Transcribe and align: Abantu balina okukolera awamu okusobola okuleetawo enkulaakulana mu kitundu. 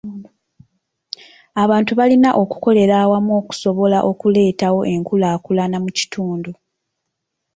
Abantu 1.63 1.91
balina 1.99 2.29
okukolera 2.41 2.95
awamu 3.03 3.31
okusobola 3.41 3.97
okuleetawo 4.11 4.79
enkulaakulana 4.93 5.77
mu 5.83 5.89
kitundu. 5.97 6.51